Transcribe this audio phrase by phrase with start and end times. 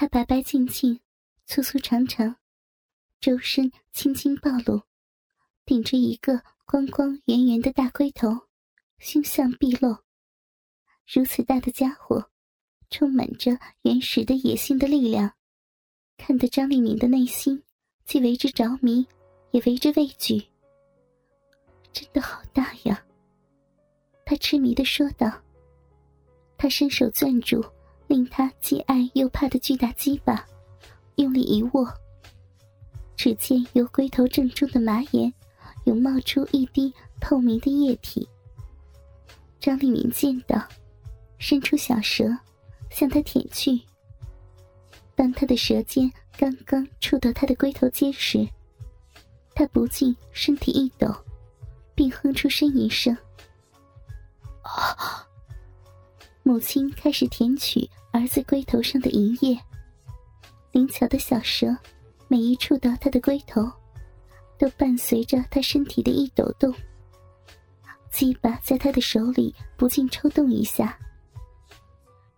[0.00, 0.98] 她白白净净、
[1.44, 2.36] 粗粗长长，
[3.20, 4.80] 周身青青暴露，
[5.66, 8.30] 顶着一个光光圆圆的大龟头，
[8.98, 9.98] 凶相毕露。
[11.06, 12.30] 如此大的家伙，
[12.88, 15.34] 充满着原始的野性的力量，
[16.16, 17.62] 看得张立敏的内心
[18.06, 19.06] 既为之着迷，
[19.50, 20.42] 也为之畏惧。
[21.92, 23.04] 真的好大呀！
[24.24, 25.30] 他痴迷的说道。
[26.56, 27.62] 他伸手攥住
[28.10, 30.44] 令他既爱又怕的巨大鸡巴，
[31.14, 31.88] 用力一握。
[33.16, 35.32] 只见由龟头正中的马眼，
[35.84, 38.28] 有冒出一滴透明的液体。
[39.60, 40.60] 张立明见到，
[41.38, 42.36] 伸出小舌
[42.90, 43.80] 向他舔去。
[45.14, 48.44] 当他的舌尖刚刚触到他的龟头尖时，
[49.54, 51.14] 他不禁身体一抖。
[51.94, 53.14] 并哼出呻吟声。
[56.42, 59.58] 母亲开始舔取儿子龟头上的银液，
[60.72, 61.76] 灵巧的小蛇
[62.28, 63.70] 每一触到他的龟头，
[64.58, 66.74] 都伴随着他身体的一抖动。
[68.10, 70.98] 鸡巴在他的手里不禁抽动一下。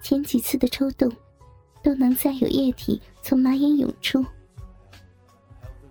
[0.00, 1.10] 前几次的抽动，
[1.82, 4.24] 都能再有液体从马眼涌出。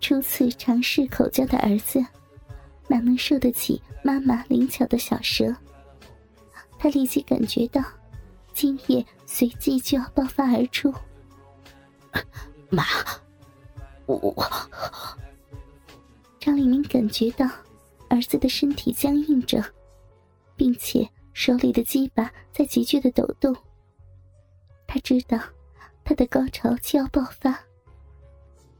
[0.00, 2.04] 初次尝试口交的儿子。
[2.88, 5.54] 哪能受得起妈妈灵巧的小蛇？
[6.78, 7.80] 他立即感觉到，
[8.52, 10.92] 精液随即就要爆发而出。
[12.70, 12.84] 妈，
[14.06, 14.34] 我……
[16.40, 17.46] 张立明感觉到
[18.08, 19.62] 儿子的身体僵硬着，
[20.56, 23.54] 并且手里的鸡巴在急剧的抖动。
[24.86, 25.38] 他知道
[26.04, 27.58] 他的高潮就要爆发，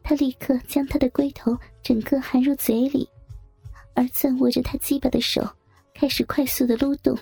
[0.02, 3.08] 他立刻将他的龟头整个含入嘴里。
[3.94, 5.46] 儿子握着他鸡巴的手，
[5.94, 7.16] 开始快速的撸动。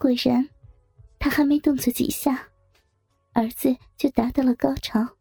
[0.00, 0.48] 果然，
[1.18, 2.48] 他还没动作几下，
[3.34, 5.18] 儿子就达到了高潮，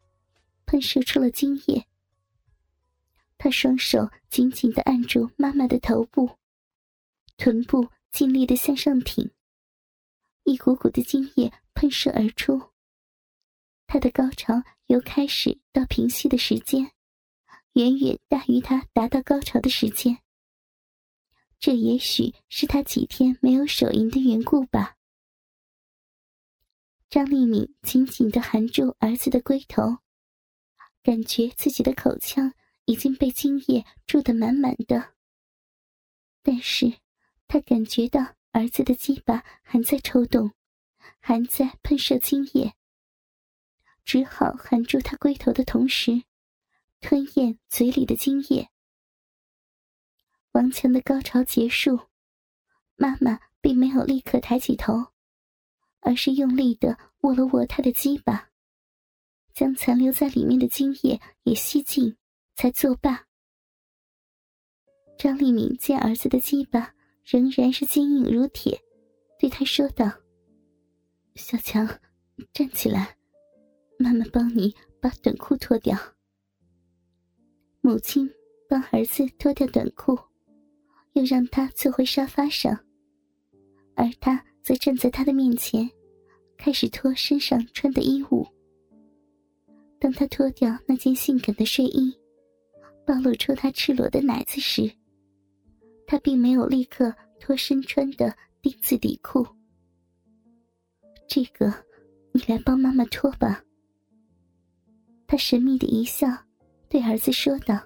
[0.66, 1.86] 喷射出了精液。
[3.38, 6.30] 他双手紧紧的按住妈妈的头部，
[7.36, 9.30] 臀部尽力的向上挺，
[10.46, 12.72] 一股股的精液喷射而出。
[13.86, 16.90] 他的高潮由开始到平息的时间。
[17.74, 20.18] 远远大于他达到高潮的时间。
[21.60, 24.96] 这也许是他几天没有手淫的缘故吧。
[27.10, 29.98] 张丽敏紧紧的含住儿子的龟头，
[31.04, 32.54] 感觉自己的口腔
[32.86, 35.16] 已经被精液注得满满的。
[36.42, 36.94] 但是，
[37.48, 40.52] 他感觉到儿子的鸡巴还在抽动，
[41.20, 42.74] 还在喷射精液，
[44.06, 46.24] 只好含住他龟头的同时。
[47.02, 48.70] 吞咽嘴里的精液。
[50.54, 52.00] 王强的高潮结束，
[52.96, 55.08] 妈妈并没有立刻抬起头，
[56.02, 58.50] 而是用力的握了握他的鸡巴，
[59.54, 62.18] 将残留在里面的精液也吸尽，
[62.56, 63.28] 才作罢。
[65.18, 68.82] 张立敏见儿子的鸡巴仍然是坚硬如铁，
[69.38, 70.12] 对他说道
[71.36, 71.88] ：“小强，
[72.54, 73.18] 站起来，
[74.00, 75.98] 妈妈帮你把短裤脱掉。”
[77.82, 78.30] 母亲
[78.68, 80.18] 帮儿子脱掉短裤，
[81.20, 82.80] 又让他坐回沙发上，
[83.94, 85.90] 而他则站在他的面前，
[86.58, 88.48] 开始脱身上穿的衣物。
[90.00, 92.18] 当他脱掉那件性感的睡衣，
[93.06, 94.90] 暴露出他赤裸的奶子时，
[96.08, 99.46] 他并没有立刻脱身穿的丁字底裤。
[101.28, 101.74] 这个，
[102.32, 103.62] 你来帮妈妈脱吧。
[105.28, 106.30] 他神秘的一笑。
[106.88, 107.80] 对儿子说道：“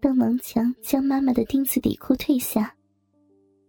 [0.00, 2.74] 当王强将妈妈的丁字底裤褪下，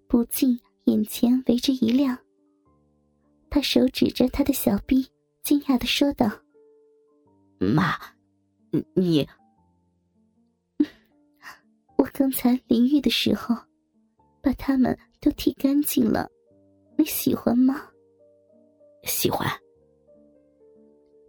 [0.08, 2.18] 不禁眼前为之一亮。
[3.50, 5.06] 他手指着他的小臂，
[5.44, 6.32] 惊讶的说道
[7.60, 7.98] ：‘妈，
[8.96, 9.28] 你……
[11.98, 13.54] 我刚才淋浴的时候，
[14.42, 16.30] 把它们都剃干净了，
[16.98, 17.90] 你喜欢吗？’
[19.04, 19.46] 喜欢。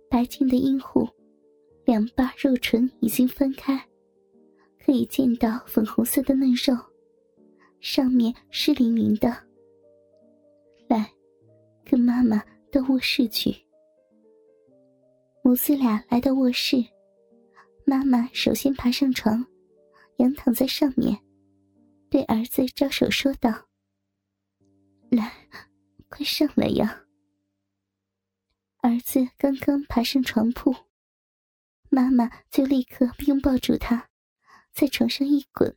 [0.09, 1.09] 白净的阴户。”
[1.85, 3.85] 两瓣肉唇已经分开，
[4.85, 6.77] 可以见到粉红色的嫩肉，
[7.81, 9.29] 上面湿淋淋的。
[10.89, 11.09] 来，
[11.85, 12.43] 跟妈妈
[12.73, 13.55] 到卧室去。
[15.45, 16.85] 母子俩来到卧室，
[17.85, 19.47] 妈妈首先爬上床，
[20.17, 21.17] 仰躺在上面，
[22.11, 23.51] 对儿子招手说道
[25.11, 25.33] ：“来，
[26.09, 27.05] 快上来呀！”
[28.83, 30.75] 儿子刚刚爬上床铺。
[31.89, 34.09] 妈妈就立刻拥抱住他，
[34.73, 35.77] 在床上一滚，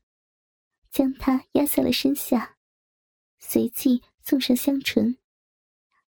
[0.89, 2.57] 将他压在了身下，
[3.37, 5.17] 随即送上香唇，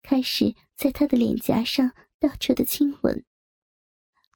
[0.03, 3.25] 开始在他的脸颊上到处的亲吻，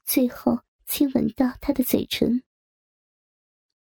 [0.05, 2.43] 最后亲吻到他的嘴唇。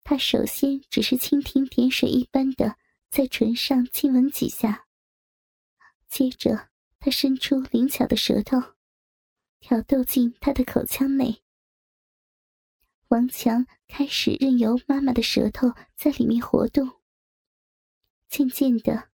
[0.03, 2.77] 他首先只是蜻蜓点水一般的
[3.09, 4.87] 在唇上亲吻几下，
[6.07, 6.69] 接着
[6.99, 8.57] 他伸出灵巧的舌头，
[9.59, 11.43] 挑逗进他的口腔内。
[13.09, 16.87] 王强开始任由妈妈的舌头在里面活动，
[18.27, 19.09] 渐渐的，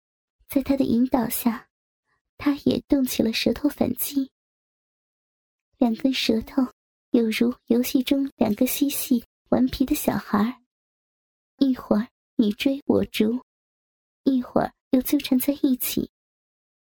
[0.50, 1.69] 在他的引导下。
[2.36, 4.31] 他也动起了舌头反击，
[5.78, 6.62] 两根舌头
[7.12, 10.62] 有如游戏中两个嬉戏顽皮的小孩，
[11.57, 13.46] 一会儿你追我逐，
[14.24, 16.10] 一会儿又纠缠在一起，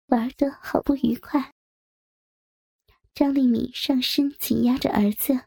[0.06, 1.52] 玩得好不愉快。
[3.14, 5.44] 张丽敏上身紧压着儿子，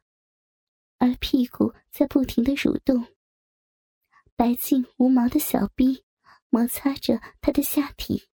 [0.97, 3.05] 而屁股在不停的蠕动，
[4.35, 6.03] 白净无毛的小臂
[6.49, 8.27] 摩擦着他的下体，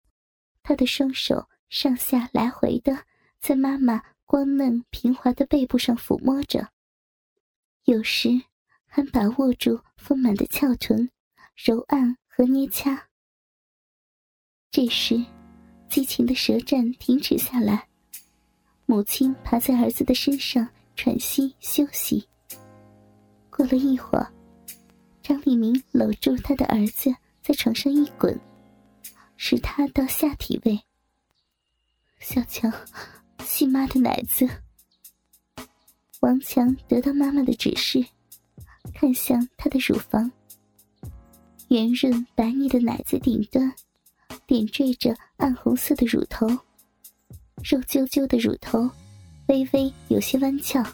[0.62, 1.48] 他的双手。
[1.72, 3.06] 上下来回的
[3.40, 6.68] 在妈妈光嫩平滑的背部上抚摸着，
[7.84, 8.28] 有时
[8.84, 11.10] 还把握住丰满的翘臀，
[11.56, 13.08] 揉按和捏掐。
[14.70, 15.24] 这时，
[15.88, 17.88] 激情的舌战停止下来，
[18.84, 22.28] 母亲爬在儿子的身上喘息休息。
[23.62, 24.26] 过了一会儿，
[25.22, 28.36] 张立明搂住他的儿子，在床上一滚，
[29.36, 30.80] 使他到下体位。
[32.18, 32.72] 小强，
[33.44, 34.48] 吸妈的奶子。
[36.22, 38.04] 王强得到妈妈的指示，
[38.92, 40.28] 看向他的乳房。
[41.68, 43.72] 圆润白腻的奶子顶端，
[44.44, 46.48] 点缀着暗红色的乳头，
[47.62, 48.90] 肉啾啾的乳头，
[49.46, 50.84] 微微有些弯翘，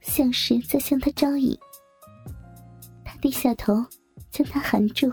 [0.00, 1.54] 像是在向他招引。
[3.16, 3.84] 低下头，
[4.30, 5.12] 将它含住，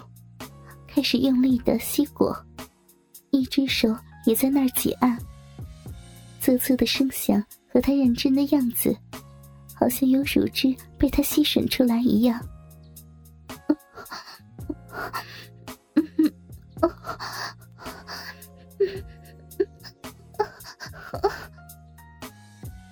[0.88, 2.35] 开始用力的吸果，
[3.31, 3.95] 一只手。
[4.25, 5.19] 也在那儿挤按，
[6.39, 8.95] 啧啧的声响和他认真的样子，
[9.75, 12.39] 好像有乳汁被他吸吮出来一样。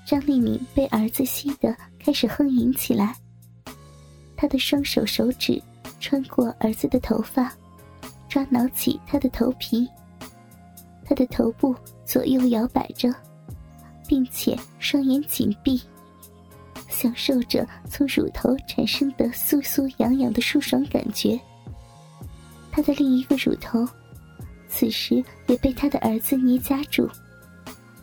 [0.05, 3.15] 张丽敏被儿子吸得开始哼吟起来，
[4.41, 5.61] 他的双手手指
[5.99, 7.53] 穿过儿子的头发，
[8.27, 9.87] 抓挠起他的头皮。
[11.05, 13.13] 他的头部左右摇摆着，
[14.07, 15.79] 并且双眼紧闭，
[16.89, 21.39] 享受着从乳头产生的酥酥痒痒的舒爽感觉。
[22.71, 23.87] 他的另一个乳头，
[24.67, 27.07] 此时也被他的儿子捏夹住，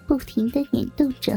[0.06, 1.36] 不停的捻动着。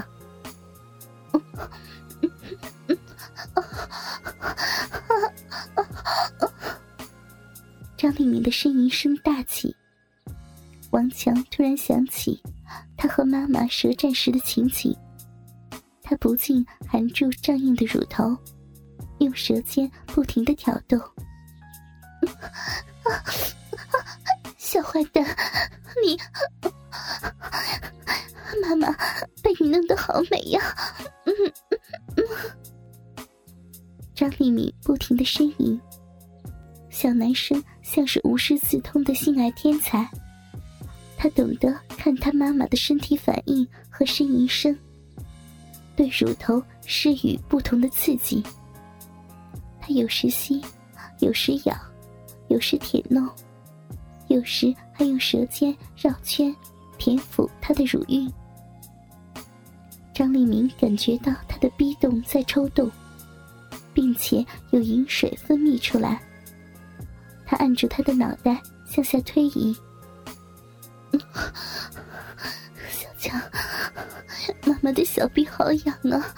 [7.98, 9.76] 张丽敏的呻吟声大起。
[10.92, 12.42] 王强突然想起
[12.98, 14.94] 他和妈妈舌战时的情景，
[16.04, 18.38] 他不禁含住胀硬的乳头，
[19.20, 20.98] 用舌尖不停的挑逗。
[24.58, 25.26] 小坏蛋，
[26.04, 26.20] 你，
[28.62, 28.92] 妈妈
[29.42, 30.62] 被你弄得好美呀！
[31.26, 31.34] 嗯
[34.22, 35.82] 张丽敏不停的呻吟，
[36.92, 40.08] 小男生像是无师自通的性爱天才。
[41.18, 44.78] 他懂得看他妈妈的身体反应和呻吟声，
[45.96, 48.44] 对乳头施予不同的刺激。
[49.82, 50.62] 他有时吸，
[51.22, 51.76] 有时咬，
[52.48, 53.28] 有时舔弄，
[54.28, 56.56] 有时还用舌尖绕圈
[57.00, 58.32] 填抚他的乳晕。
[60.14, 62.88] 张立明感觉到他的逼洞在抽动，
[63.94, 66.22] 并且有饮水分泌出来。
[67.46, 69.76] 他按住他的脑袋向下推移。
[72.90, 73.42] 小强，
[74.66, 76.34] 妈妈的小臂好痒啊，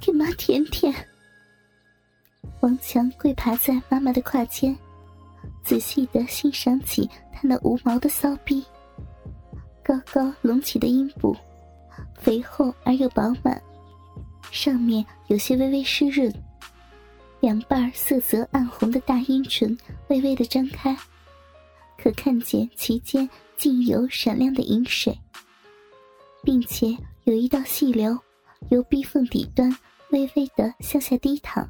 [0.00, 0.92] 给妈舔舔。
[2.60, 4.76] 王强跪爬在妈妈的胯间，
[5.62, 8.64] 仔细的欣赏起她那无毛的骚逼，
[9.84, 11.36] 高高隆起的阴部，
[12.18, 13.62] 肥厚而又饱满，
[14.50, 16.32] 上面有些微微湿润，
[17.40, 19.76] 两瓣色泽暗红的大阴唇
[20.08, 20.96] 微微的张开。
[21.98, 25.18] 可看见其间竟有闪亮的银水，
[26.42, 28.18] 并且有一道细流
[28.70, 29.74] 由逼缝底端
[30.10, 31.68] 微微的向下低淌。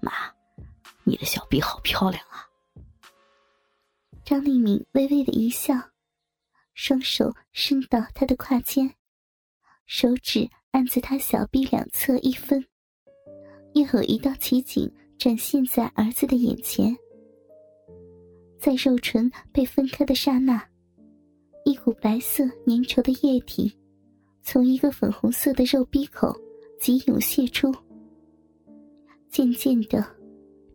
[0.00, 0.12] 妈，
[1.04, 2.44] 你的小臂好漂亮啊！
[4.24, 5.74] 张立敏微微的一笑，
[6.74, 8.94] 双手伸到他的胯间，
[9.86, 12.62] 手指按在他小臂两侧一分，
[13.74, 16.94] 又有一道奇景展现在儿子的眼前。
[18.58, 20.60] 在肉唇被分开的刹那，
[21.64, 23.72] 一股白色粘稠的液体，
[24.42, 26.36] 从一个粉红色的肉壁口
[26.80, 27.72] 急涌泄出。
[29.28, 30.04] 渐渐的，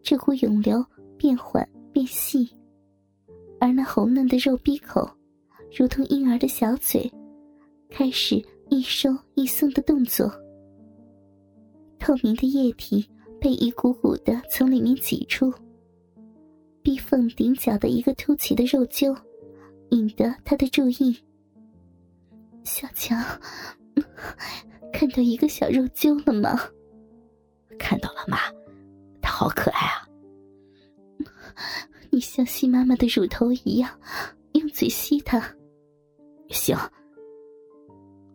[0.02, 0.82] 这股涌流
[1.18, 2.50] 变缓变细，
[3.60, 5.10] 而那红嫩的肉壁口，
[5.78, 7.12] 如同婴儿的小嘴，
[7.90, 10.32] 开始一收一松的动作。
[11.98, 13.08] 透明的液体
[13.42, 15.54] 被一股股的从里面挤出，
[16.82, 19.16] 逼缝顶角的一个凸起的肉揪。
[19.92, 21.18] 引得他的注意。
[22.64, 23.20] 小强，
[24.94, 26.60] 看到一个小肉揪了吗？
[27.80, 28.38] 看到了，妈，
[29.20, 30.08] 他好可爱啊！
[32.12, 34.00] 你像吸妈妈的乳头一样，
[34.52, 35.44] 用嘴吸它。
[36.50, 36.78] 行。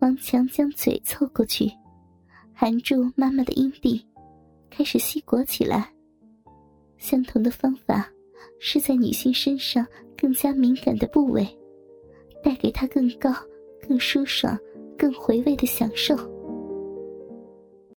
[0.04, 1.73] 王强将嘴凑过去，
[2.52, 4.06] 含住妈妈的阴蒂，
[4.68, 5.90] 开始吸裹起来。
[6.99, 8.06] 相同的方法。
[8.61, 11.46] 是在女性身上更加敏感的部位，
[12.42, 13.30] 带给她更高、
[13.87, 14.58] 更舒爽、
[14.96, 16.14] 更回味的享受。